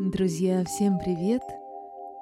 Друзья, 0.00 0.64
всем 0.64 0.96
привет! 0.96 1.42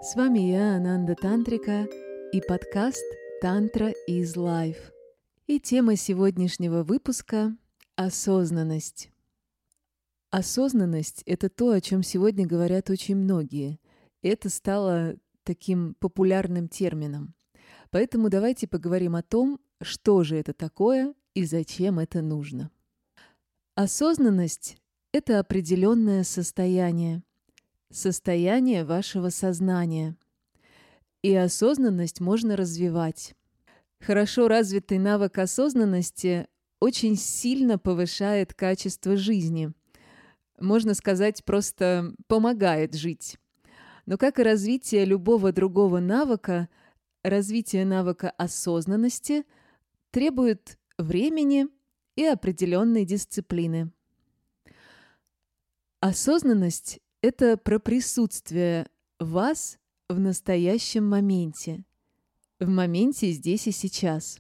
С 0.01 0.17
вами 0.17 0.39
я, 0.39 0.77
Ананда 0.77 1.15
Тантрика, 1.15 1.87
и 2.33 2.41
подкаст 2.41 3.05
«Тантра 3.43 3.91
из 4.07 4.35
Life». 4.35 4.95
И 5.47 5.61
тема 5.61 5.95
сегодняшнего 5.95 6.85
выпуска– 6.85 7.55
осознанность. 7.95 9.11
Осознанность– 10.31 11.23
это 11.27 11.51
то, 11.51 11.73
о 11.73 11.83
чем 11.83 12.03
сегодня 12.03 12.47
говорят 12.47 12.89
очень 12.89 13.15
многие. 13.15 13.79
Это 14.23 14.49
стало 14.49 15.17
таким 15.43 15.97
популярным 16.01 16.69
термином. 16.69 17.35
Поэтому 17.91 18.31
давайте 18.31 18.67
поговорим 18.67 19.17
о 19.17 19.23
том, 19.23 19.61
что 19.83 20.25
же 20.25 20.37
это 20.37 20.55
такое 20.55 21.15
и 21.35 21.45
зачем 21.45 21.99
это 21.99 22.23
нужно. 22.23 22.71
Осознанность– 23.75 24.79
это 25.13 25.41
определенное 25.41 26.25
состояние, 26.25 27.23
состояние 27.91 28.85
вашего 28.85 29.31
сознания. 29.31 30.17
И 31.23 31.35
осознанность 31.35 32.21
можно 32.21 32.57
развивать. 32.57 33.35
Хорошо 34.01 34.49
развитый 34.49 34.99
навык 34.99 35.39
осознанности 35.39 36.47
очень 36.81 37.17
сильно 37.17 37.79
повышает 37.79 38.55
качество 38.55 39.17
жизни. 39.17 39.73
Можно 40.59 40.95
сказать, 40.95 41.45
просто 41.45 42.15
помогает 42.29 42.95
жить. 42.95 43.39
Но 44.05 44.19
как 44.19 44.39
и 44.39 44.43
развитие 44.43 45.05
любого 45.05 45.53
другого 45.53 45.99
навыка, 45.99 46.69
развитие 47.23 47.85
навыка 47.85 48.31
осознанности 48.31 49.45
требует 50.11 50.79
времени 50.97 51.67
и 52.15 52.25
определенной 52.25 53.05
дисциплины. 53.05 53.91
Осознанность 56.01 57.01
это 57.27 57.57
про 57.57 57.81
присутствие 57.81 58.87
вас 59.19 59.79
в 60.09 60.17
настоящем 60.21 61.09
моменте. 61.09 61.85
В 62.61 62.69
моменте 62.69 63.33
здесь 63.33 63.67
и 63.67 63.73
сейчас. 63.73 64.39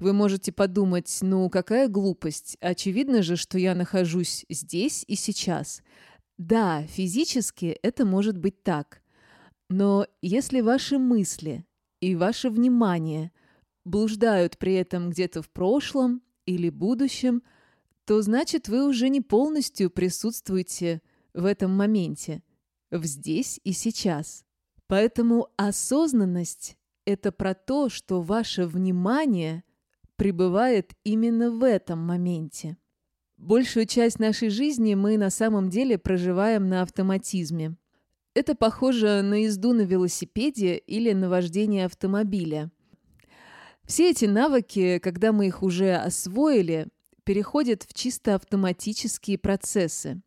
Вы 0.00 0.12
можете 0.12 0.50
подумать, 0.50 1.16
ну 1.22 1.48
какая 1.48 1.86
глупость, 1.86 2.56
очевидно 2.60 3.22
же, 3.22 3.36
что 3.36 3.56
я 3.56 3.76
нахожусь 3.76 4.44
здесь 4.48 5.04
и 5.06 5.14
сейчас. 5.14 5.80
Да, 6.38 6.82
физически 6.88 7.78
это 7.82 8.04
может 8.04 8.36
быть 8.36 8.64
так. 8.64 9.00
Но 9.70 10.08
если 10.22 10.60
ваши 10.60 10.98
мысли 10.98 11.64
и 12.00 12.16
ваше 12.16 12.50
внимание 12.50 13.30
блуждают 13.84 14.58
при 14.58 14.74
этом 14.74 15.10
где-то 15.10 15.40
в 15.40 15.48
прошлом 15.50 16.20
или 16.46 16.68
будущем, 16.68 17.44
то 18.06 18.20
значит 18.22 18.66
вы 18.66 18.88
уже 18.88 19.08
не 19.08 19.20
полностью 19.20 19.88
присутствуете 19.88 21.00
в 21.34 21.44
этом 21.44 21.76
моменте, 21.76 22.42
в 22.90 23.04
здесь 23.04 23.60
и 23.64 23.72
сейчас. 23.72 24.44
Поэтому 24.86 25.48
осознанность– 25.56 26.76
это 27.06 27.32
про 27.32 27.54
то, 27.54 27.88
что 27.88 28.20
ваше 28.20 28.66
внимание 28.66 29.64
пребывает 30.16 30.92
именно 31.04 31.50
в 31.50 31.64
этом 31.64 31.98
моменте. 31.98 32.76
Большую 33.36 33.86
часть 33.86 34.20
нашей 34.20 34.50
жизни 34.50 34.94
мы 34.94 35.16
на 35.16 35.30
самом 35.30 35.68
деле 35.68 35.98
проживаем 35.98 36.68
на 36.68 36.82
автоматизме. 36.82 37.76
Это 38.34 38.54
похоже 38.54 39.22
на 39.22 39.42
езду 39.42 39.72
на 39.72 39.82
велосипеде 39.82 40.76
или 40.76 41.12
на 41.12 41.28
вождение 41.28 41.86
автомобиля. 41.86 42.70
Все 43.84 44.10
эти 44.10 44.26
навыки, 44.26 44.98
когда 45.00 45.32
мы 45.32 45.48
их 45.48 45.62
уже 45.62 45.96
освоили, 45.96 46.88
переходят 47.24 47.82
в 47.82 47.92
чисто 47.94 48.36
автоматические 48.36 49.38
процессы. 49.38 50.22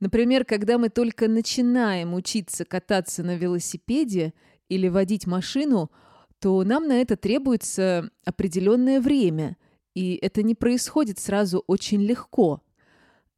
Например, 0.00 0.44
когда 0.44 0.78
мы 0.78 0.88
только 0.90 1.28
начинаем 1.28 2.14
учиться 2.14 2.64
кататься 2.64 3.22
на 3.22 3.36
велосипеде 3.36 4.32
или 4.68 4.88
водить 4.88 5.26
машину, 5.26 5.90
то 6.38 6.62
нам 6.62 6.86
на 6.86 7.00
это 7.00 7.16
требуется 7.16 8.10
определенное 8.24 9.00
время, 9.00 9.56
и 9.94 10.14
это 10.14 10.42
не 10.42 10.54
происходит 10.54 11.18
сразу 11.18 11.64
очень 11.66 12.02
легко. 12.02 12.62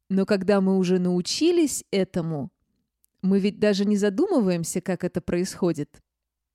Но 0.09 0.25
когда 0.25 0.61
мы 0.61 0.77
уже 0.77 0.99
научились 0.99 1.83
этому, 1.89 2.51
мы 3.21 3.39
ведь 3.39 3.59
даже 3.59 3.85
не 3.85 3.97
задумываемся, 3.97 4.81
как 4.81 5.03
это 5.03 5.21
происходит. 5.21 6.01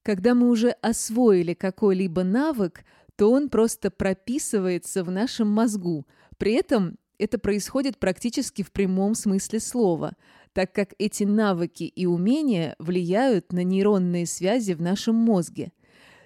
Когда 0.03 0.35
мы 0.35 0.51
уже 0.51 0.71
освоили 0.83 1.55
какой-либо 1.55 2.23
навык, 2.23 2.85
то 3.17 3.33
он 3.33 3.49
просто 3.49 3.91
прописывается 3.91 5.03
в 5.03 5.11
нашем 5.11 5.49
мозгу. 5.49 6.07
При 6.37 6.53
этом 6.53 6.97
это 7.19 7.39
происходит 7.39 7.99
практически 7.99 8.63
в 8.63 8.73
прямом 8.73 9.15
смысле 9.15 9.61
слова, 9.61 10.13
так 10.53 10.73
как 10.73 10.95
эти 10.99 11.25
навыки 11.25 11.85
и 11.85 12.07
умения 12.07 12.77
влияют 12.79 13.53
на 13.53 13.63
нейронные 13.63 14.27
связи 14.27 14.73
в 14.73 14.81
нашем 14.81 15.15
мозге. 15.15 15.73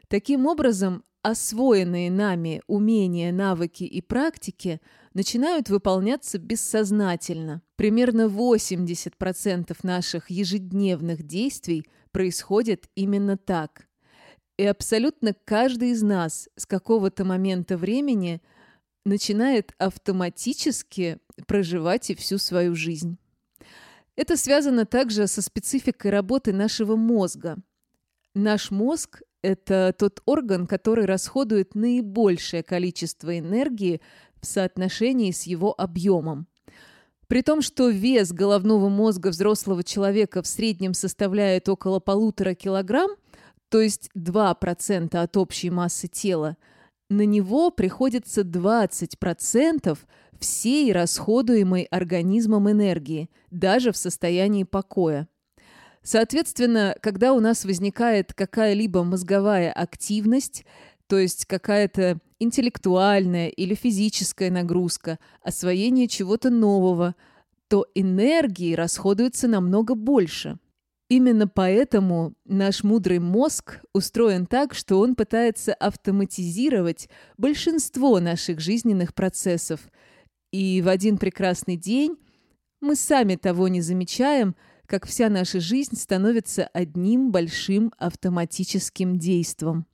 Таким 0.08 0.46
образом, 0.46 1.04
освоенные 1.22 2.10
нами 2.10 2.62
умения, 2.66 3.32
навыки 3.32 3.84
и 3.84 4.00
практики 4.00 4.80
начинают 5.14 5.68
выполняться 5.68 6.38
бессознательно. 6.38 7.62
Примерно 7.76 8.22
80% 8.22 9.76
наших 9.82 10.30
ежедневных 10.30 11.22
действий 11.22 11.86
происходит 12.12 12.88
именно 12.94 13.36
так. 13.36 13.86
И 14.56 14.64
абсолютно 14.64 15.34
каждый 15.44 15.90
из 15.90 16.02
нас 16.02 16.48
с 16.56 16.66
какого-то 16.66 17.24
момента 17.24 17.76
времени– 17.76 18.42
начинает 19.05 19.72
автоматически 19.78 21.19
проживать 21.47 22.11
и 22.11 22.15
всю 22.15 22.38
свою 22.38 22.75
жизнь. 22.75 23.19
Это 24.16 24.37
связано 24.37 24.84
также 24.84 25.27
со 25.27 25.41
спецификой 25.41 26.11
работы 26.11 26.53
нашего 26.53 26.97
мозга. 26.97 27.56
Наш 28.34 28.71
мозг– 28.71 29.22
это 29.43 29.94
тот 29.99 30.21
орган, 30.27 30.66
который 30.66 31.06
расходует 31.06 31.75
наибольшее 31.75 32.62
количество 32.62 33.38
энергии 33.38 34.00
в 34.41 34.47
соотношении 34.47 35.31
с 35.31 35.44
его 35.44 35.75
объемом. 35.78 36.47
При 37.28 37.43
том, 37.43 37.62
что 37.62 37.88
вес 37.88 38.32
головного 38.32 38.88
мозга 38.88 39.28
взрослого 39.28 39.84
человека 39.84 40.43
в 40.43 40.47
среднем 40.47 40.94
составляет 40.94 41.69
около 41.69 42.00
полутора 42.00 42.55
килограмм, 42.55 43.12
то 43.69 43.81
есть 43.81 44.11
2% 44.17 45.17
от 45.17 45.37
общей 45.37 45.71
массы 45.71 46.09
тела– 46.09 46.56
на 47.10 47.26
него 47.26 47.71
приходится 47.71 48.43
20% 48.43 49.98
всей 50.38 50.93
расходуемой 50.93 51.82
организмом 51.82 52.71
энергии, 52.71 53.28
даже 53.50 53.93
в 53.93 53.97
состоянии 53.97 54.65
покоя. 54.65 55.28
Соответственно, 56.03 56.97
когда 57.03 57.34
у 57.34 57.41
нас 57.41 57.66
возникает 57.66 58.32
какая-либо 58.32 59.03
мозговая 59.03 59.70
активность, 59.70 60.65
то 61.09 61.19
есть 61.19 61.44
какая-то 61.44 62.20
интеллектуальная 62.38 63.49
или 63.49 63.75
физическая 63.75 64.50
нагрузка, 64.50 65.19
освоение 65.43 66.09
чего-то 66.09 66.49
нового, 66.49 67.16
то 67.69 67.87
энергии 67.94 68.75
расходуется 68.75 69.47
намного 69.47 69.94
больше– 69.94 70.59
Именно 71.10 71.48
поэтому 71.48 72.34
наш 72.44 72.84
мудрый 72.84 73.19
мозг 73.19 73.81
устроен 73.93 74.47
так, 74.47 74.75
что 74.75 75.00
он 75.00 75.16
пытается 75.16 75.75
автоматизировать 75.75 77.09
большинство 77.37 78.21
наших 78.21 78.60
жизненных 78.60 79.12
процессов. 79.12 79.81
И 80.53 80.81
в 80.81 80.88
один 80.88 81.19
прекрасный 81.19 81.76
день 81.76 82.16
мы 82.81 82.94
сами 82.94 83.34
того 83.34 83.66
не 83.66 83.81
замечаем, 83.81 84.54
как 84.87 85.04
вся 85.04 85.28
наша 85.28 85.59
жизнь 85.59 85.97
становится 85.97 86.66
одним 86.66 87.32
большим 87.32 87.93
автоматическим 87.99 89.19
действом. 89.19 89.87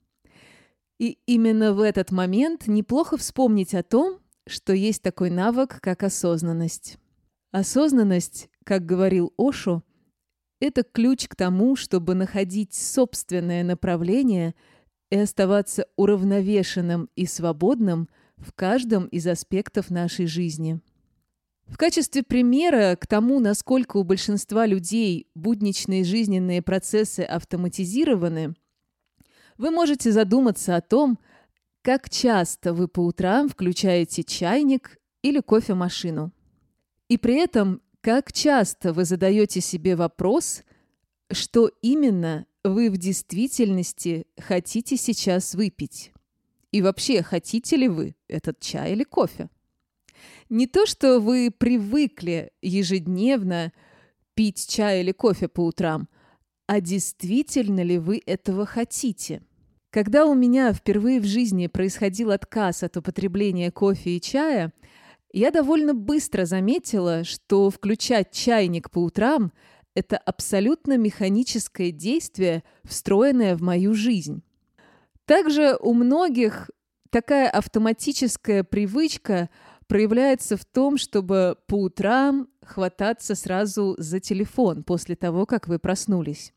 И 0.99 1.17
именно 1.25 1.73
в 1.73 1.81
этот 1.81 2.11
момент 2.11 2.67
неплохо 2.67 3.17
вспомнить 3.17 3.73
о 3.73 3.81
том, 3.81 4.19
что 4.45 4.71
есть 4.71 5.01
такой 5.01 5.31
навык, 5.31 5.79
как 5.81 6.03
осознанность. 6.03 6.99
Осознанность, 7.51 8.49
как 8.63 8.85
говорил 8.85 9.33
Ошу, 9.35 9.81
это 10.59 10.83
ключ 10.83 11.27
к 11.27 11.35
тому, 11.35 11.75
чтобы 11.75 12.15
находить 12.15 12.73
собственное 12.73 13.63
направление 13.63 14.55
и 15.09 15.17
оставаться 15.17 15.87
уравновешенным 15.95 17.09
и 17.15 17.25
свободным 17.25 18.09
в 18.37 18.53
каждом 18.53 19.05
из 19.05 19.27
аспектов 19.27 19.89
нашей 19.89 20.27
жизни. 20.27 20.79
В 21.67 21.77
качестве 21.77 22.23
примера 22.23 22.95
к 22.99 23.07
тому, 23.07 23.39
насколько 23.39 23.97
у 23.97 24.03
большинства 24.03 24.65
людей 24.65 25.27
будничные 25.35 26.03
жизненные 26.03 26.61
процессы 26.61 27.21
автоматизированы, 27.21 28.55
вы 29.57 29.71
можете 29.71 30.11
задуматься 30.11 30.75
о 30.75 30.81
том, 30.81 31.19
как 31.81 32.09
часто 32.09 32.73
вы 32.73 32.87
по 32.87 33.01
утрам 33.01 33.49
включаете 33.49 34.23
чайник 34.23 34.97
или 35.21 35.39
кофемашину. 35.41 36.31
И 37.09 37.17
при 37.17 37.35
этом 37.35 37.81
как 38.07 38.31
часто 38.31 38.93
вы 38.93 39.03
задаете 39.03 39.59
себе 39.59 39.97
вопрос, 39.97 40.63
что 41.29 41.69
именно 41.81 42.45
вы 42.63 42.89
в 42.89 42.95
действительности 42.95 44.27
хотите 44.39 44.95
сейчас 44.95 45.55
выпить? 45.55 46.13
И 46.71 46.81
вообще, 46.81 47.21
хотите 47.21 47.75
ли 47.75 47.89
вы 47.89 48.15
этот 48.29 48.61
чай 48.61 48.93
или 48.93 49.03
кофе? 49.03 49.49
Не 50.49 50.67
то, 50.67 50.85
что 50.85 51.19
вы 51.19 51.51
привыкли 51.51 52.53
ежедневно 52.61 53.73
пить 54.35 54.69
чай 54.69 55.01
или 55.01 55.11
кофе 55.11 55.49
по 55.49 55.65
утрам, 55.65 56.07
а 56.65 56.79
действительно 56.79 57.81
ли 57.81 57.97
вы 57.97 58.23
этого 58.25 58.65
хотите. 58.65 59.41
Когда 59.89 60.25
у 60.27 60.33
меня 60.33 60.71
впервые 60.71 61.19
в 61.19 61.25
жизни 61.25 61.67
происходил 61.67 62.31
отказ 62.31 62.83
от 62.83 62.95
употребления 62.95 63.69
кофе 63.69 64.15
и 64.15 64.21
чая, 64.21 64.71
я 65.37 65.51
довольно 65.51 65.93
быстро 65.93 66.45
заметила, 66.45 67.23
что 67.23 67.69
включать 67.69 68.31
чайник 68.31 68.89
по 68.89 68.99
утрам– 68.99 69.51
это 69.93 70.17
абсолютно 70.17 70.97
механическое 70.97 71.91
действие, 71.91 72.63
встроенное 72.83 73.55
в 73.55 73.61
мою 73.61 73.93
жизнь. 73.93 74.41
Также 75.25 75.77
у 75.79 75.93
многих 75.93 76.71
такая 77.11 77.49
автоматическая 77.49 78.63
привычка 78.63 79.49
проявляется 79.87 80.57
в 80.57 80.65
том, 80.65 80.97
чтобы 80.97 81.57
по 81.67 81.81
утрам 81.83 82.47
хвататься 82.63 83.35
сразу 83.35 83.95
за 83.99 84.19
телефон 84.19 84.83
после 84.83 85.15
того, 85.15 85.45
как 85.45 85.67
вы 85.67 85.77
проснулись. 85.77 86.53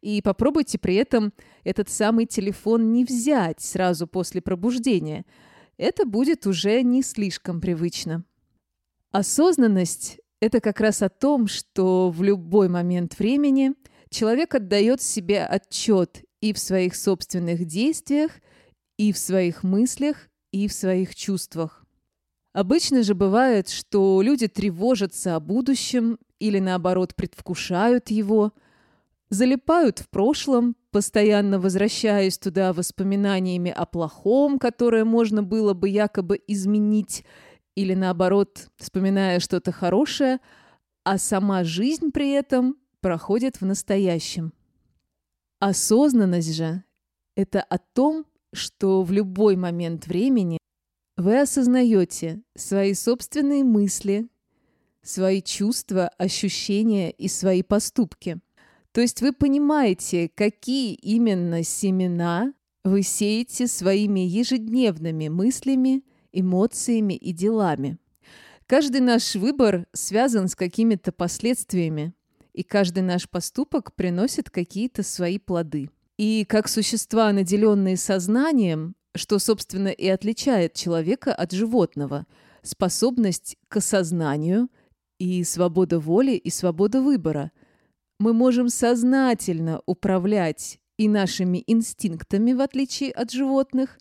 И 0.00 0.22
попробуйте 0.22 0.78
при 0.78 0.94
этом 0.94 1.34
этот 1.64 1.90
самый 1.90 2.24
телефон 2.24 2.92
не 2.92 3.04
взять 3.04 3.60
сразу 3.60 4.06
после 4.06 4.40
пробуждения. 4.40 5.26
Это 5.78 6.06
будет 6.06 6.46
уже 6.46 6.82
не 6.82 7.02
слишком 7.02 7.60
привычно. 7.60 8.24
Осознанность– 9.10 10.18
это 10.40 10.60
как 10.60 10.80
раз 10.80 11.02
о 11.02 11.10
том, 11.10 11.48
что 11.48 12.10
в 12.10 12.22
любой 12.22 12.68
момент 12.68 13.18
времени 13.18 13.74
человек 14.08 14.54
отдает 14.54 15.02
себе 15.02 15.44
отчет 15.44 16.24
и 16.40 16.52
в 16.52 16.58
своих 16.58 16.96
собственных 16.96 17.66
действиях, 17.66 18.32
и 18.96 19.12
в 19.12 19.18
своих 19.18 19.62
мыслях, 19.62 20.28
и 20.50 20.66
в 20.66 20.72
своих 20.72 21.14
чувствах. 21.14 21.84
Обычно 22.54 23.02
же 23.02 23.14
бывает, 23.14 23.68
что 23.68 24.22
люди 24.22 24.48
тревожатся 24.48 25.36
о 25.36 25.40
будущем 25.40 26.18
или, 26.38 26.58
наоборот, 26.58 27.14
предвкушают 27.14 28.10
его, 28.10 28.54
залипают 29.28 29.98
в 29.98 30.08
прошлом, 30.08 30.74
постоянно 30.96 31.60
возвращаясь 31.60 32.38
туда 32.38 32.72
воспоминаниями 32.72 33.70
о 33.70 33.84
плохом, 33.84 34.58
которое 34.58 35.04
можно 35.04 35.42
было 35.42 35.74
бы 35.74 35.90
якобы 35.90 36.40
изменить, 36.46 37.22
или, 37.74 37.92
наоборот, 37.92 38.70
вспоминая 38.78 39.38
что-то 39.40 39.72
хорошее, 39.72 40.40
а 41.04 41.18
сама 41.18 41.64
жизнь 41.64 42.12
при 42.12 42.30
этом 42.30 42.78
проходит 43.02 43.60
в 43.60 43.66
настоящем. 43.66 44.54
Осознанность 45.60 46.54
же– 46.54 46.82
это 47.36 47.60
о 47.60 47.76
том, 47.76 48.24
что 48.54 49.02
в 49.02 49.12
любой 49.12 49.56
момент 49.56 50.06
времени 50.06 50.56
вы 51.18 51.42
осознаете 51.42 52.40
свои 52.54 52.94
собственные 52.94 53.64
мысли, 53.64 54.30
свои 55.02 55.42
чувства, 55.42 56.08
ощущения 56.16 57.10
и 57.10 57.28
свои 57.28 57.62
поступки. 57.62 58.40
То 58.96 59.02
есть 59.02 59.20
вы 59.20 59.34
понимаете, 59.34 60.30
какие 60.34 60.94
именно 60.94 61.62
семена 61.62 62.54
вы 62.82 63.02
сеете 63.02 63.66
своими 63.66 64.20
ежедневными 64.20 65.28
мыслями, 65.28 66.02
эмоциями 66.32 67.12
и 67.12 67.34
делами. 67.34 67.98
Каждый 68.66 69.02
наш 69.02 69.34
выбор 69.34 69.86
связан 69.92 70.48
с 70.48 70.56
какими-то 70.56 71.12
последствиями, 71.12 72.14
и 72.54 72.62
каждый 72.62 73.02
наш 73.02 73.28
поступок 73.28 73.94
приносит 73.94 74.48
какие-то 74.48 75.02
свои 75.02 75.38
плоды. 75.38 75.90
И 76.16 76.46
как 76.48 76.66
существа, 76.66 77.30
наделенные 77.32 77.98
сознанием, 77.98 78.96
что, 79.14 79.38
собственно, 79.38 79.88
и 79.88 80.08
отличает 80.08 80.72
человека 80.72 81.34
от 81.34 81.52
животного, 81.52 82.24
способность 82.62 83.58
к 83.68 83.76
осознанию 83.76 84.70
и 85.18 85.44
свобода 85.44 86.00
воли 86.00 86.32
и 86.32 86.48
свобода 86.48 87.02
выбора, 87.02 87.52
мы 88.18 88.32
можем 88.32 88.68
сознательно 88.68 89.82
управлять 89.86 90.80
и 90.96 91.08
нашими 91.08 91.62
инстинктами, 91.66 92.52
в 92.52 92.60
отличие 92.60 93.12
от 93.12 93.30
животных, 93.30 93.98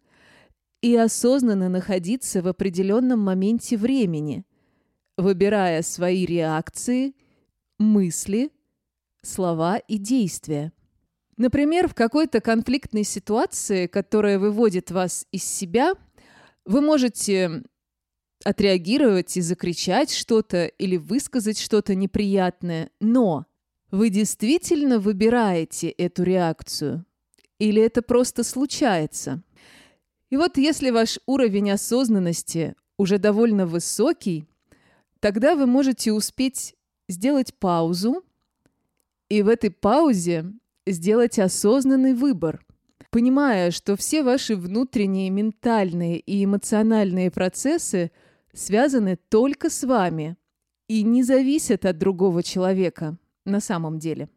и 0.82 0.96
осознанно 0.96 1.68
находиться 1.68 2.42
в 2.42 2.48
определенном 2.48 3.20
моменте 3.20 3.78
времени, 3.78 4.46
выбирая 5.18 5.82
свои 5.82 6.26
реакции– 6.26 7.16
мысли, 7.80 8.52
слова 9.22 9.78
и 9.78 9.98
действия. 9.98 10.72
Например, 11.38 11.88
в 11.88 11.96
какой-то 11.96 12.40
конфликтной 12.40 13.04
ситуации, 13.04 13.88
которая 13.88 14.40
выводит 14.40 14.92
вас 14.92 15.28
из 15.32 15.44
себя, 15.44 15.94
вы 16.66 16.82
можете 16.82 17.64
отреагировать 18.44 19.36
и 19.38 19.42
закричать 19.42 20.14
что-то 20.14 20.66
или 20.66 20.98
высказать 20.98 21.60
что-то 21.60 21.96
неприятное, 21.96 22.90
но 23.00 23.46
вы 23.96 24.10
действительно 24.10 25.00
выбираете 25.00 25.90
эту 25.90 26.24
реакцию? 26.24 27.06
Или 27.60 27.82
это 27.82 28.02
просто 28.02 28.44
случается? 28.44 29.42
И 30.30 30.38
вот 30.38 30.58
если 30.58 30.90
ваш 30.90 31.20
уровень 31.26 31.72
осознанности 31.72 32.76
уже 32.98 33.18
довольно 33.18 33.66
высокий, 33.66 34.46
тогда 35.20 35.56
вы 35.56 35.66
можете 35.66 36.12
успеть 36.12 36.76
сделать 37.08 37.54
паузу 37.56 38.24
и 39.30 39.42
в 39.42 39.48
этой 39.48 39.72
паузе 39.72 40.52
сделать 40.86 41.40
осознанный 41.40 42.14
выбор, 42.14 42.66
понимая, 43.12 43.72
что 43.72 43.96
все 43.96 44.24
ваши 44.24 44.56
внутренние 44.56 45.30
ментальные 45.30 46.20
и 46.20 46.44
эмоциональные 46.44 47.32
процессы 47.32 48.12
связаны 48.54 49.16
только 49.30 49.70
с 49.70 49.84
вами 49.84 50.36
и 50.88 51.02
не 51.04 51.24
зависят 51.24 51.86
от 51.86 51.98
другого 51.98 52.44
человека 52.44 53.18
на 53.46 53.60
самом 53.60 54.00
деле. 54.00 54.30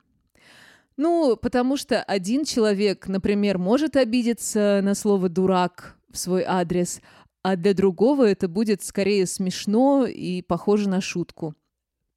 Ну, 0.96 1.36
потому 1.36 1.76
что 1.76 2.02
один 2.02 2.44
человек, 2.44 3.06
например, 3.08 3.58
может 3.58 3.96
обидеться 3.96 4.80
на 4.82 4.94
слово 4.94 5.28
«дурак» 5.28 5.96
в 6.10 6.18
свой 6.18 6.42
адрес, 6.44 7.00
а 7.42 7.56
для 7.56 7.72
другого 7.72 8.28
это 8.28 8.48
будет 8.48 8.82
скорее 8.82 9.26
смешно 9.26 10.06
и 10.06 10.42
похоже 10.42 10.88
на 10.88 11.00
шутку. 11.00 11.54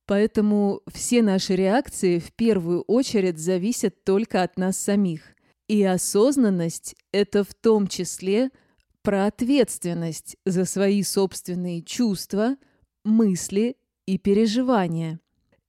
Поэтому 0.08 0.82
все 0.88 1.22
наши 1.22 1.56
реакции 1.56 2.20
в 2.20 2.34
первую 2.34 2.82
очередь 2.82 3.38
зависят 3.38 4.04
только 4.04 4.42
от 4.42 4.58
нас 4.58 4.78
самих. 4.78 5.22
И 5.68 5.84
осознанность– 5.84 6.96
это 7.12 7.44
в 7.44 7.54
том 7.54 7.88
числе 7.88 8.50
про 9.04 9.28
ответственность 9.28 10.38
за 10.46 10.66
свои 10.66 11.02
собственные 11.04 11.84
чувства, 11.84 12.58
мысли 13.04 13.78
и 14.06 14.18
переживания. 14.18 15.20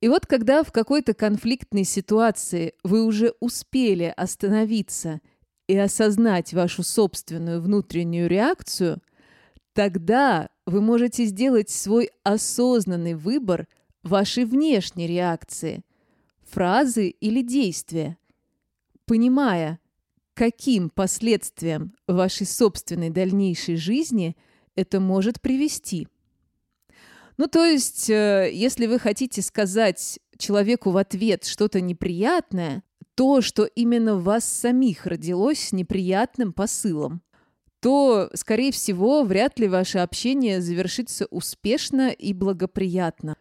И 0.02 0.08
вот 0.08 0.26
когда 0.26 0.62
в 0.62 0.72
какой-то 0.72 1.14
конфликтной 1.14 1.84
ситуации 1.84 2.74
вы 2.84 3.06
уже 3.06 3.32
успели 3.40 4.12
остановиться 4.14 5.22
и 5.66 5.76
осознать 5.78 6.52
вашу 6.52 6.82
собственную 6.82 7.62
внутреннюю 7.62 8.28
реакцию, 8.28 9.00
тогда 9.72 10.50
вы 10.66 10.82
можете 10.82 11.24
сделать 11.24 11.70
свой 11.70 12.10
осознанный 12.22 13.14
выбор– 13.14 13.66
вашей 14.02 14.44
внешней 14.44 15.06
реакции, 15.06 15.84
фразы 16.42 17.08
или 17.08 17.42
действия, 17.42 18.18
понимая, 19.06 19.78
каким 20.34 20.90
последствиям 20.90 21.94
вашей 22.06 22.46
собственной 22.46 23.10
дальнейшей 23.10 23.76
жизни 23.76 24.36
это 24.74 25.00
может 25.00 25.40
привести. 25.40 26.08
Ну, 27.36 27.46
то 27.46 27.64
есть, 27.64 28.10
э, 28.10 28.50
если 28.52 28.86
вы 28.86 28.98
хотите 28.98 29.42
сказать 29.42 30.20
человеку 30.38 30.90
в 30.90 30.96
ответ 30.96 31.44
что-то 31.44 31.80
неприятное, 31.80 32.82
то, 33.14 33.40
что 33.40 33.64
именно 33.64 34.16
вас 34.16 34.44
самих 34.44 35.06
родилось 35.06 35.72
неприятным 35.72 36.52
посылом, 36.52 37.22
то, 37.80 38.30
скорее 38.34 38.72
всего, 38.72 39.24
вряд 39.24 39.58
ли 39.58 39.68
ваше 39.68 39.98
общение 39.98 40.60
завершится 40.60 41.26
успешно 41.26 42.10
и 42.10 42.32
благоприятно. 42.32 43.36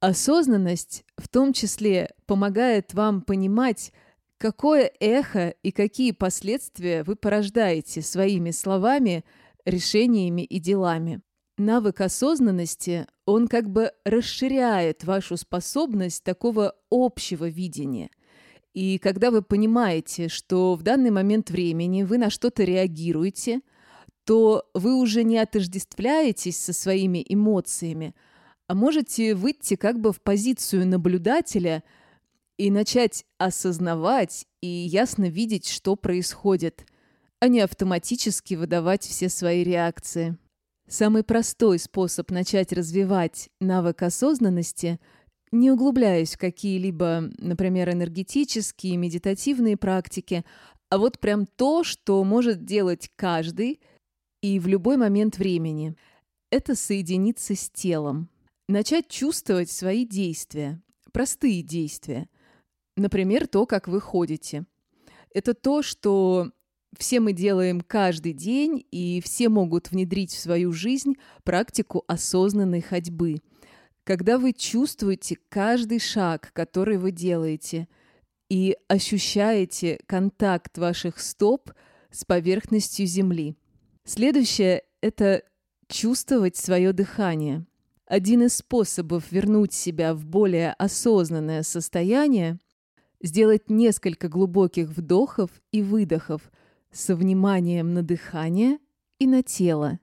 Осознанность 0.00 1.04
в 1.16 1.28
том 1.28 1.52
числе 1.52 2.10
помогает 2.26 2.92
вам 2.92 3.22
понимать, 3.22 3.92
какое 4.38 4.92
эхо 5.00 5.54
и 5.62 5.72
какие 5.72 6.12
последствия 6.12 7.02
вы 7.04 7.16
порождаете 7.16 8.02
своими 8.02 8.50
словами, 8.50 9.24
решениями 9.64 10.42
и 10.42 10.60
делами. 10.60 11.22
Навык 11.58 12.02
осознанности, 12.02 13.06
он 13.24 13.48
как 13.48 13.70
бы 13.70 13.90
расширяет 14.04 15.04
вашу 15.04 15.38
способность 15.38 16.22
такого 16.22 16.74
общего 16.90 17.48
видения. 17.48 18.10
И 18.74 18.98
когда 18.98 19.30
вы 19.30 19.40
понимаете, 19.40 20.28
что 20.28 20.74
в 20.74 20.82
данный 20.82 21.10
момент 21.10 21.48
времени 21.48 22.02
вы 22.02 22.18
на 22.18 22.28
что-то 22.28 22.62
реагируете, 22.62 23.62
то 24.24 24.68
вы 24.74 24.96
уже 24.96 25.24
не 25.24 25.38
отождествляетесь 25.38 26.58
со 26.58 26.74
своими 26.74 27.24
эмоциями, 27.26 28.14
а 28.66 28.74
можете 28.74 29.34
выйти 29.34 29.76
как 29.76 29.98
бы 29.98 30.12
в 30.12 30.20
позицию 30.20 30.86
наблюдателя 30.86 31.84
и 32.58 32.70
начать 32.70 33.24
осознавать 33.38 34.46
и 34.60 34.66
ясно 34.66 35.30
видеть, 35.30 35.68
что 35.68 35.96
происходит, 35.96 36.84
а 37.40 37.48
не 37.48 37.60
автоматически 37.60 38.54
выдавать 38.54 39.04
все 39.04 39.30
свои 39.30 39.64
реакции. 39.64 40.36
Самый 40.88 41.24
простой 41.24 41.78
способ 41.78 42.30
начать 42.30 42.72
развивать 42.72 43.50
навык 43.60 44.02
осознанности– 44.02 45.00
не 45.52 45.70
углубляясь 45.70 46.34
в 46.34 46.38
какие-либо, 46.38 47.30
например, 47.38 47.90
энергетические, 47.90 48.96
медитативные 48.96 49.76
практики, 49.76 50.44
а 50.90 50.98
вот 50.98 51.18
прям 51.18 51.46
то, 51.46 51.84
что 51.84 52.22
может 52.24 52.64
делать 52.64 53.10
каждый 53.16 53.80
и 54.42 54.58
в 54.58 54.66
любой 54.66 54.96
момент 54.96 55.38
времени. 55.38 55.96
Это 56.50 56.74
соединиться 56.74 57.54
с 57.54 57.70
телом. 57.70 58.28
Начать 58.68 59.08
чувствовать 59.08 59.70
свои 59.70 60.04
действия, 60.04 60.80
простые 61.12 61.62
действия. 61.62 62.28
Например, 62.96 63.46
то, 63.46 63.66
как 63.66 63.88
вы 63.88 64.00
ходите. 64.00 64.64
Это 65.34 65.54
то, 65.54 65.82
что 65.82 66.50
все 66.98 67.20
мы 67.20 67.32
делаем 67.32 67.80
каждый 67.80 68.32
день, 68.32 68.84
и 68.90 69.20
все 69.24 69.48
могут 69.48 69.90
внедрить 69.90 70.32
в 70.32 70.38
свою 70.38 70.72
жизнь 70.72 71.14
практику 71.44 72.04
осознанной 72.06 72.80
ходьбы. 72.80 73.36
Когда 74.04 74.38
вы 74.38 74.52
чувствуете 74.52 75.36
каждый 75.48 75.98
шаг, 75.98 76.50
который 76.52 76.98
вы 76.98 77.10
делаете, 77.10 77.88
и 78.48 78.76
ощущаете 78.86 79.98
контакт 80.06 80.78
ваших 80.78 81.18
стоп 81.18 81.72
с 82.10 82.24
поверхностью 82.24 83.04
земли. 83.06 83.56
Следующее– 84.04 84.84
это 85.00 85.42
чувствовать 85.88 86.56
свое 86.56 86.92
дыхание. 86.92 87.66
Один 88.06 88.44
из 88.44 88.54
способов 88.54 89.32
вернуть 89.32 89.72
себя 89.72 90.14
в 90.14 90.24
более 90.24 90.72
осознанное 90.74 91.64
состояние– 91.64 92.58
сделать 93.22 93.70
несколько 93.70 94.28
глубоких 94.28 94.88
вдохов 94.90 95.50
и 95.72 95.82
выдохов 95.82 96.50
со 96.96 97.14
вниманием 97.14 97.94
на 97.94 98.02
дыхание 98.02 98.78
и 99.18 99.26
на 99.26 99.42
тело. 99.42 100.00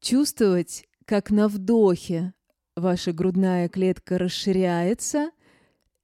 Чувствовать, 0.00 0.86
как 1.04 1.30
на 1.30 1.48
вдохе 1.48 2.34
ваша 2.76 3.12
грудная 3.12 3.68
клетка 3.68 4.18
расширяется 4.18 5.30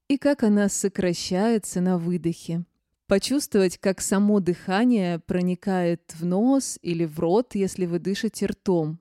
и 0.09 0.19
как 0.19 0.43
она 0.43 0.69
сокращается 0.69 1.81
на 1.81 1.99
выдохе. 1.99 2.65
Почувствовать, 3.07 3.79
как 3.79 4.01
само 4.01 4.41
дыхание 4.41 5.19
проникает 5.19 6.03
в 6.19 6.27
нос 6.27 6.79
или 6.83 7.05
в 7.05 7.19
рот, 7.19 7.55
если 7.55 7.87
вы 7.87 7.99
дышите 7.99 8.47
ртом. 8.47 8.99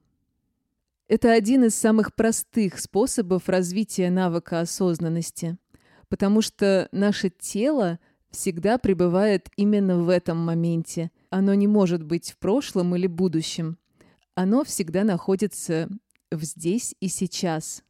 Это 1.07 1.31
один 1.31 1.65
из 1.65 1.75
самых 1.75 2.13
простых 2.15 2.79
способов 2.79 3.50
развития 3.50 4.10
навыка 4.10 4.62
осознанности, 4.62 5.57
потому 6.07 6.41
что 6.41 6.88
наше 6.91 7.29
тело 7.29 8.00
всегда 8.38 8.77
пребывает 8.77 9.50
именно 9.56 9.98
в 9.98 10.10
этом 10.10 10.38
моменте. 10.38 11.10
Оно 11.32 11.56
не 11.56 11.65
может 11.65 12.03
быть 12.03 12.32
в 12.32 12.38
прошлом 12.38 12.96
или 12.96 13.08
будущем. 13.08 13.79
Оно 14.36 14.63
всегда 14.63 15.03
находится 15.03 15.89
в 16.29 16.44
здесь 16.44 16.94
и 17.00 17.08
сейчас. 17.08 17.84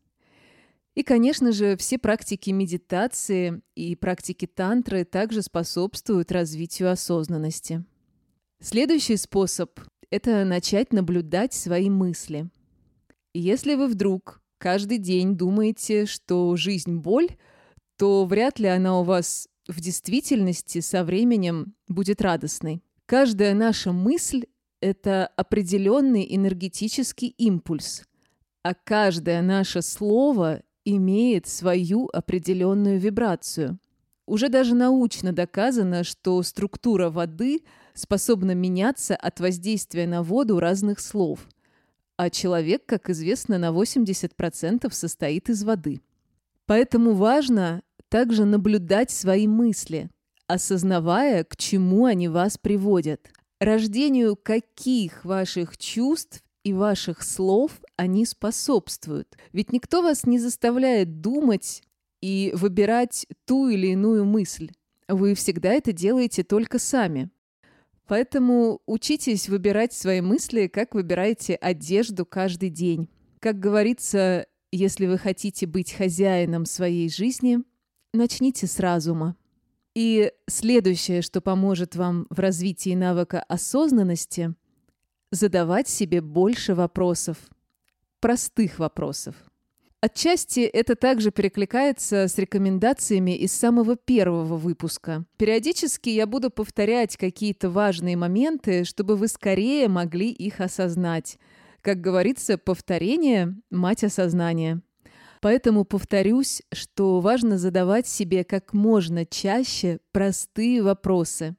И, 0.96 1.04
конечно 1.04 1.52
же, 1.52 1.76
все 1.76 2.00
практики 2.00 2.50
медитации 2.52 3.62
и 3.76 3.98
практики 3.98 4.48
тантры 4.48 5.04
также 5.04 5.42
способствуют 5.42 6.32
развитию 6.32 6.92
осознанности. 6.92 7.84
Следующий 8.62 9.18
способ– 9.18 9.80
это 10.10 10.46
начать 10.46 10.94
наблюдать 10.94 11.54
свои 11.54 11.90
мысли. 11.90 12.50
Если 13.34 13.76
вы 13.76 13.88
вдруг 13.88 14.42
каждый 14.60 14.98
день 14.98 15.36
думаете, 15.36 16.06
что 16.06 16.56
жизнь– 16.56 16.96
боль, 17.00 17.28
то 17.98 18.26
вряд 18.26 18.60
ли 18.60 18.68
она 18.68 19.02
у 19.02 19.04
вас 19.04 19.50
в 19.68 19.80
действительности 19.80 20.80
со 20.80 21.04
временем 21.04 21.76
будет 21.88 22.22
радостной. 22.22 22.82
Каждая 23.06 23.54
наша 23.54 23.92
мысль– 23.92 24.46
это 24.82 25.28
определенный 25.28 26.28
энергетический 26.36 27.30
импульс, 27.38 28.04
а 28.64 28.74
каждое 28.74 29.42
наше 29.42 29.82
слово 29.82 30.62
имеет 30.86 31.48
свою 31.48 32.10
определенную 32.14 33.00
вибрацию. 33.00 33.80
Уже 34.26 34.50
даже 34.50 34.76
научно 34.76 35.32
доказано, 35.32 36.04
что 36.04 36.42
структура 36.44 37.10
воды 37.10 37.62
способна 37.94 38.52
меняться 38.52 39.16
от 39.16 39.40
воздействия 39.40 40.06
на 40.06 40.22
воду 40.22 40.60
разных 40.60 41.00
слов, 41.00 41.48
а 42.18 42.30
человек, 42.30 42.86
как 42.86 43.10
известно, 43.10 43.58
на 43.58 43.70
80% 43.70 44.92
состоит 44.92 45.50
из 45.50 45.64
воды. 45.64 46.02
Поэтому 46.66 47.14
важно 47.14 47.84
также 48.10 48.46
наблюдать 48.46 49.12
свои 49.12 49.48
мысли, 49.48 50.10
осознавая, 50.48 51.44
к 51.44 51.58
чему 51.58 52.06
они 52.06 52.28
вас 52.28 52.58
приводят, 52.58 53.30
рождению 53.60 54.36
каких 54.36 55.26
ваших 55.26 55.78
чувств 55.78 56.44
и 56.64 56.74
ваших 56.74 57.24
слов 57.24 57.72
они 57.96 58.26
способствуют. 58.26 59.38
Ведь 59.54 59.72
никто 59.72 60.02
вас 60.02 60.26
не 60.26 60.40
заставляет 60.40 61.22
думать 61.22 61.82
и 62.22 62.52
выбирать 62.56 63.26
ту 63.46 63.70
или 63.70 63.88
иную 63.88 64.26
мысль. 64.26 64.72
Вы 65.08 65.36
всегда 65.36 65.72
это 65.72 65.94
делаете 65.94 66.44
только 66.44 66.80
сами. 66.80 67.30
Поэтому 68.08 68.82
учитесь 68.86 69.50
выбирать 69.50 69.94
свои 69.94 70.22
мысли, 70.22 70.68
как 70.68 70.96
выбираете 70.96 71.56
одежду 71.56 72.26
каждый 72.26 72.70
день. 72.70 73.10
Как 73.40 73.60
говорится, 73.60 74.48
если 74.72 75.06
вы 75.06 75.18
хотите 75.18 75.68
быть 75.68 75.94
хозяином 75.94 76.66
своей 76.66 77.10
жизни, 77.10 77.60
начните 78.14 78.68
с 78.68 78.80
разума. 78.80 79.36
И 79.96 80.32
следующее, 80.48 81.22
что 81.22 81.42
поможет 81.42 81.96
вам 81.96 82.28
в 82.30 82.40
развитии 82.40 82.96
навыка 82.96 83.42
осознанности– 83.42 84.54
задавать 85.32 85.88
себе 85.88 86.22
больше 86.22 86.74
вопросов. 86.76 87.38
Простых 88.20 88.80
вопросов. 88.80 89.36
Отчасти 90.00 90.60
это 90.60 90.96
также 90.96 91.32
перекликается 91.32 92.28
с 92.28 92.38
рекомендациями 92.38 93.36
из 93.36 93.52
самого 93.52 93.96
первого 93.96 94.56
выпуска. 94.56 95.26
Периодически 95.38 96.10
я 96.10 96.28
буду 96.28 96.52
повторять 96.52 97.18
какие-то 97.18 97.70
важные 97.70 98.16
моменты, 98.16 98.84
чтобы 98.84 99.16
вы 99.16 99.28
скорее 99.28 99.88
могли 99.88 100.30
их 100.30 100.62
осознать. 100.62 101.40
Как 101.82 102.00
говорится, 102.00 102.58
повторение– 102.58 103.56
мать 103.72 104.04
осознания. 104.04 104.82
Поэтому 105.42 105.86
повторюсь, 105.86 106.62
что 106.74 107.20
важно 107.20 107.58
задавать 107.58 108.08
себе 108.08 108.44
как 108.44 108.74
можно 108.74 109.26
чаще 109.26 110.00
простые 110.12 110.82
вопросы. 110.82 111.56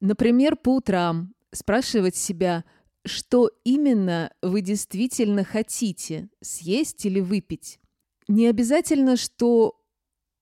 Например, 0.00 0.56
по 0.56 0.76
утрам 0.76 1.34
спрашивать 1.52 2.16
себя– 2.16 2.64
что 3.04 3.50
именно 3.64 4.32
вы 4.42 4.60
действительно 4.60 5.44
хотите 5.44 6.28
съесть 6.40 7.04
или 7.04 7.20
выпить. 7.20 7.80
Не 8.28 8.46
обязательно, 8.46 9.16
что 9.16 9.80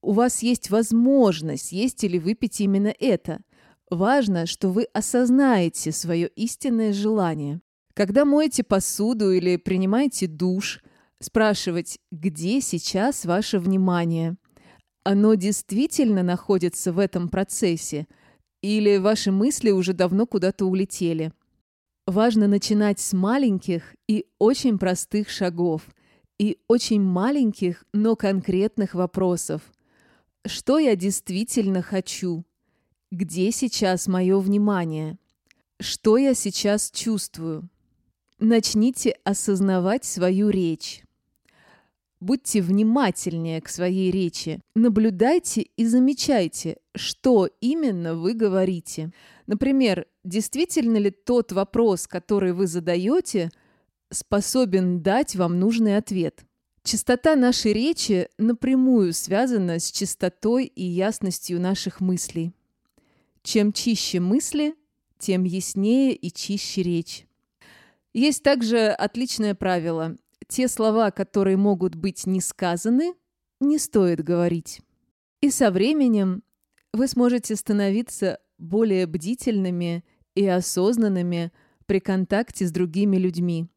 у 0.03 0.13
вас 0.13 0.43
есть 0.43 0.71
возможность 0.71 1.73
есть 1.73 2.05
или 2.05 2.19
выпить 2.19 2.61
именно 2.61 2.95
это. 2.99 3.41
Важно, 3.91 4.47
что 4.47 4.69
вы 4.69 4.85
осознаете 4.93 5.93
свое 5.93 6.29
истинное 6.29 6.93
желание. 6.93 7.61
Когда 7.95 8.25
моете 8.25 8.63
посуду 8.63 9.33
или 9.33 9.57
принимаете 9.57 10.27
душ, 10.27 10.83
спрашивать, 11.21 11.99
где 12.11 12.61
сейчас 12.61 13.25
ваше 13.25 13.59
внимание. 13.59 14.37
Оно 15.05 15.35
действительно 15.35 16.23
находится 16.23 16.93
в 16.93 16.99
этом 16.99 17.29
процессе 17.29 18.07
или 18.63 18.99
ваши 18.99 19.33
мысли 19.33 19.71
уже 19.71 19.93
давно 19.93 20.27
куда-то 20.27 20.67
улетели– 20.67 21.33
Важно 22.11 22.49
начинать 22.49 22.99
с 22.99 23.13
маленьких 23.13 23.95
и 24.09 24.27
очень 24.41 24.81
простых 24.81 25.29
шагов 25.29 25.83
и 26.41 26.59
очень 26.67 27.01
маленьких, 27.01 27.85
но 27.93 28.17
конкретных 28.17 28.95
вопросов. 28.95 29.63
Что 30.45 30.81
я 30.81 30.97
действительно 30.97 31.83
хочу? 31.83 32.45
Где 33.13 33.53
сейчас 33.53 34.09
мое 34.09 34.41
внимание? 34.41 35.19
Что 35.79 36.17
я 36.17 36.35
сейчас 36.35 36.91
чувствую? 36.91 37.69
Начните 38.41 39.17
осознавать 39.23 40.05
свою 40.05 40.49
речь. 40.49 41.05
Будьте 42.21 42.61
внимательнее 42.61 43.63
к 43.63 43.69
своей 43.71 44.11
речи. 44.11 44.61
Наблюдайте 44.75 45.63
и 45.77 45.87
замечайте, 45.87 46.77
что 46.95 47.49
именно 47.63 48.15
вы 48.15 48.35
говорите. 48.35 49.11
Например, 49.47 50.07
действительно 50.23 50.99
ли 50.99 51.11
тот 51.11 51.53
вопрос, 51.53 52.07
который 52.07 52.53
вы 52.53 52.67
задаете, 52.67 53.51
способен 54.11 55.01
дать 55.01 55.35
вам 55.35 55.59
нужный 55.59 55.97
ответ? 55.97 56.45
Частота 56.83 57.37
нашей 57.37 57.73
речи 57.73 58.29
напрямую 58.37 59.15
связана 59.15 59.79
с 59.79 59.91
чистотой 59.91 60.67
и 60.67 60.85
ясностью 60.85 61.59
наших 61.59 62.01
мыслей. 62.01 62.53
Чем 63.43 63.73
чище 63.73 64.21
мысли, 64.21 64.75
тем 65.19 65.45
яснее 65.45 66.15
и 66.15 66.31
чище 66.31 66.83
речь. 66.83 67.27
Есть 68.13 68.43
также 68.43 68.89
отличное 68.89 69.55
правило 69.55 70.17
те 70.51 70.67
слова, 70.67 71.13
которые 71.13 71.57
могут 71.57 71.95
быть 71.95 72.27
не 72.27 72.41
сказаны, 72.41 73.15
не 73.61 73.79
стоит 73.79 74.23
говорить. 74.23 74.81
И 75.41 75.51
со 75.51 75.71
временем 75.71 76.43
вы 76.93 77.07
сможете 77.07 77.55
становиться 77.55 78.41
более 78.59 79.07
бдительными 79.07 80.05
и 80.35 80.45
осознанными 80.47 81.53
при 81.87 82.01
контакте 82.01 82.67
с 82.67 82.73
другими 82.73 83.17
людьми. 83.17 83.69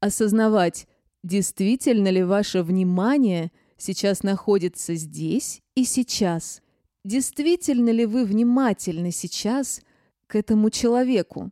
Осознавать, 0.00 0.88
действительно 1.22 2.08
ли 2.08 2.22
ваше 2.22 2.62
внимание 2.62 3.52
сейчас 3.76 4.22
находится 4.22 4.94
здесь 4.94 5.60
и 5.74 5.84
сейчас. 5.84 6.62
Действительно 7.04 7.90
ли 7.90 8.06
вы 8.06 8.24
внимательны 8.24 9.10
сейчас 9.10 9.82
к 10.26 10.34
этому 10.34 10.70
человеку? 10.70 11.50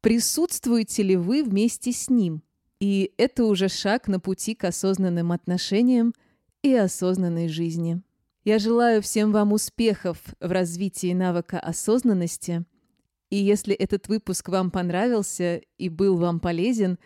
Присутствуете 0.00 1.04
ли 1.04 1.16
вы 1.16 1.44
вместе 1.44 1.92
с 1.92 2.08
ним? 2.10 2.42
И 2.80 3.12
это 3.18 3.44
уже 3.44 3.68
шаг 3.68 4.08
на 4.08 4.18
пути 4.18 4.54
к 4.54 4.64
осознанным 4.64 5.32
отношениям 5.32 6.14
и 6.62 6.74
осознанной 6.74 7.48
жизни. 7.48 8.02
Я 8.42 8.58
желаю 8.58 9.02
всем 9.02 9.32
вам 9.32 9.52
успехов 9.52 10.18
в 10.40 10.50
развитии 10.50 11.12
навыка 11.12 11.60
осознанности. 11.60 12.64
И 13.28 13.36
если 13.36 13.74
этот 13.74 14.08
выпуск 14.08 14.48
вам 14.48 14.70
понравился 14.70 15.60
и 15.76 15.88
был 15.90 16.16
вам 16.16 16.40
полезен, 16.40 16.98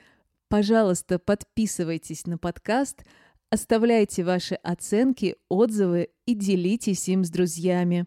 пожалуйста, 0.48 1.18
подписывайтесь 1.18 2.26
на 2.26 2.38
подкаст, 2.38 3.02
оставляйте 3.50 4.22
ваши 4.22 4.54
оценки, 4.54 5.36
отзывы 5.48 6.10
и 6.24 6.34
делитесь 6.34 7.08
им 7.08 7.24
с 7.24 7.30
друзьями. 7.30 8.06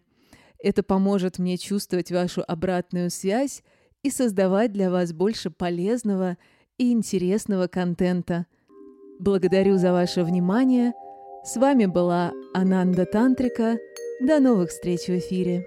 Это 0.58 0.82
поможет 0.82 1.38
мне 1.38 1.58
чувствовать 1.58 2.10
вашу 2.10 2.42
обратную 2.48 3.10
связь 3.10 3.62
и 4.02 4.10
создавать 4.10 4.72
для 4.72 4.90
вас 4.90 5.12
больше 5.12 5.50
полезного 5.50 6.38
и 6.78 6.92
интересного 6.92 7.66
контента. 7.66 8.46
Благодарю 9.20 9.76
за 9.76 9.92
ваше 9.92 10.22
внимание– 10.22 10.92
с 11.44 11.56
вами 11.56 11.86
была 11.86 12.32
Ананда 12.52 13.06
Тантрика. 13.06 13.78
До 14.20 14.40
новых 14.40 14.70
встреч 14.70 15.06
в 15.06 15.16
эфире. 15.16 15.64